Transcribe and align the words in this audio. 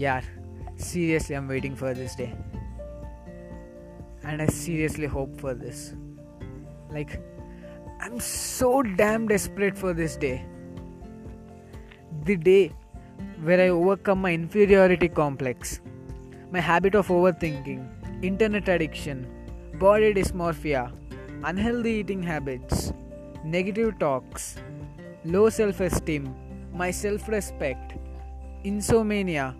Yeah, 0.00 0.22
seriously, 0.76 1.34
I'm 1.36 1.46
waiting 1.46 1.76
for 1.76 1.92
this 1.92 2.14
day. 2.14 2.32
And 4.22 4.40
I 4.40 4.46
seriously 4.46 5.06
hope 5.06 5.38
for 5.38 5.52
this. 5.52 5.92
Like, 6.90 7.20
I'm 8.00 8.18
so 8.18 8.80
damn 8.80 9.28
desperate 9.28 9.76
for 9.76 9.92
this 9.92 10.16
day. 10.16 10.46
The 12.24 12.36
day 12.36 12.72
where 13.42 13.60
I 13.60 13.68
overcome 13.68 14.22
my 14.22 14.32
inferiority 14.32 15.08
complex, 15.08 15.82
my 16.50 16.60
habit 16.60 16.94
of 16.94 17.08
overthinking, 17.08 18.24
internet 18.24 18.70
addiction, 18.70 19.26
body 19.74 20.14
dysmorphia, 20.14 20.90
unhealthy 21.44 21.90
eating 21.90 22.22
habits, 22.22 22.94
negative 23.44 23.98
talks, 23.98 24.56
low 25.26 25.50
self 25.50 25.80
esteem, 25.80 26.34
my 26.72 26.90
self 26.90 27.28
respect, 27.28 27.98
insomnia, 28.64 29.54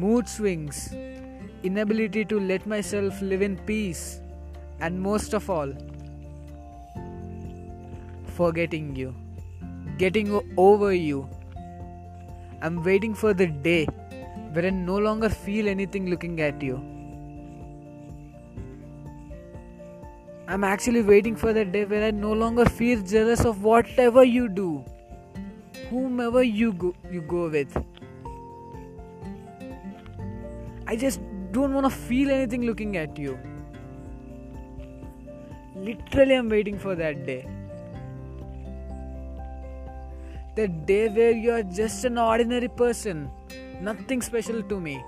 mood 0.00 0.28
swings, 0.28 0.94
inability 1.64 2.24
to 2.24 2.38
let 2.38 2.66
myself 2.66 3.20
live 3.20 3.42
in 3.42 3.56
peace, 3.70 4.20
and 4.80 5.00
most 5.00 5.34
of 5.38 5.50
all, 5.50 5.72
forgetting 8.36 8.94
you, 8.94 9.14
getting 9.96 10.30
over 10.56 10.92
you. 10.92 11.28
I'm 12.62 12.82
waiting 12.84 13.14
for 13.14 13.34
the 13.34 13.48
day 13.48 13.86
where 14.52 14.66
I 14.66 14.70
no 14.70 14.98
longer 14.98 15.28
feel 15.28 15.68
anything 15.68 16.08
looking 16.10 16.40
at 16.40 16.62
you. 16.62 16.78
I'm 20.46 20.64
actually 20.64 21.02
waiting 21.02 21.36
for 21.36 21.52
the 21.52 21.64
day 21.64 21.84
where 21.84 22.04
I 22.04 22.10
no 22.10 22.32
longer 22.32 22.64
feel 22.64 23.02
jealous 23.02 23.44
of 23.44 23.62
whatever 23.64 24.24
you 24.24 24.48
do, 24.48 24.84
whomever 25.90 26.42
you 26.42 26.72
go, 26.72 26.94
you 27.10 27.20
go 27.20 27.48
with. 27.48 27.76
I 30.90 30.96
just 30.96 31.20
don't 31.52 31.74
want 31.74 31.84
to 31.84 31.90
feel 31.94 32.30
anything 32.30 32.62
looking 32.62 32.96
at 32.96 33.18
you. 33.18 33.38
Literally, 35.76 36.34
I'm 36.34 36.48
waiting 36.48 36.78
for 36.78 36.94
that 36.94 37.26
day. 37.26 37.46
The 40.56 40.66
day 40.68 41.08
where 41.08 41.32
you 41.32 41.52
are 41.52 41.62
just 41.62 42.06
an 42.06 42.16
ordinary 42.16 42.68
person, 42.68 43.30
nothing 43.82 44.22
special 44.22 44.62
to 44.62 44.80
me. 44.80 45.04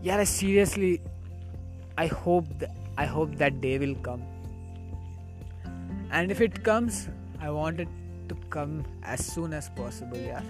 Yeah, 0.00 0.22
seriously, 0.22 1.00
I 1.98 2.06
hope 2.06 2.56
th- 2.60 2.70
I 2.96 3.04
hope 3.04 3.36
that 3.44 3.60
day 3.60 3.78
will 3.80 3.96
come. 3.96 4.22
And 6.12 6.30
if 6.30 6.40
it 6.40 6.62
comes, 6.62 7.08
I 7.40 7.50
want 7.50 7.80
it 7.80 7.88
to 8.28 8.34
come 8.50 8.84
as 9.02 9.24
soon 9.24 9.52
as 9.52 9.68
possible, 9.70 10.18
yeah. 10.18 10.42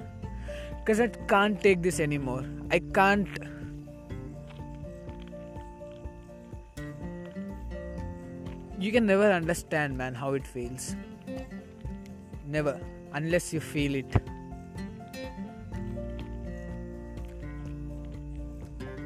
Because 0.79 1.01
I 1.01 1.09
can't 1.09 1.61
take 1.61 1.83
this 1.83 2.01
anymore. 2.01 2.45
I 2.71 2.79
can't. 2.79 3.29
You 8.79 8.93
can 8.93 9.07
never 9.07 9.33
understand, 9.33 9.97
man, 9.97 10.15
how 10.15 10.35
it 10.35 10.47
feels. 10.47 10.95
Never, 12.47 12.81
unless 13.13 13.53
you 13.53 13.61
feel 13.61 13.95
it. 13.97 14.15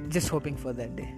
Just 0.08 0.28
hoping 0.28 0.56
for 0.56 0.72
that 0.72 0.96
day. 0.96 1.14